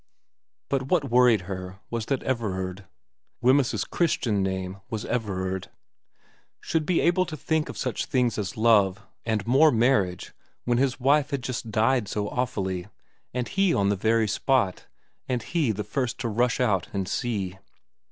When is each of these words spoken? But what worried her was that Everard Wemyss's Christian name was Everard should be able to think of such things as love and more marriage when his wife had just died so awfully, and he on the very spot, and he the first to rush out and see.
But 0.67 0.89
what 0.89 1.11
worried 1.11 1.41
her 1.41 1.77
was 1.91 2.07
that 2.07 2.23
Everard 2.23 2.87
Wemyss's 3.39 3.83
Christian 3.83 4.41
name 4.41 4.81
was 4.89 5.05
Everard 5.05 5.67
should 6.59 6.87
be 6.87 6.99
able 7.01 7.23
to 7.27 7.37
think 7.37 7.69
of 7.69 7.77
such 7.77 8.07
things 8.07 8.39
as 8.39 8.57
love 8.57 9.05
and 9.27 9.45
more 9.45 9.71
marriage 9.71 10.33
when 10.63 10.79
his 10.79 10.99
wife 10.99 11.29
had 11.29 11.43
just 11.43 11.69
died 11.69 12.07
so 12.07 12.27
awfully, 12.29 12.87
and 13.31 13.49
he 13.49 13.75
on 13.75 13.89
the 13.89 13.95
very 13.95 14.27
spot, 14.27 14.87
and 15.29 15.43
he 15.43 15.71
the 15.71 15.83
first 15.83 16.17
to 16.21 16.27
rush 16.27 16.59
out 16.59 16.87
and 16.91 17.07
see. 17.07 17.59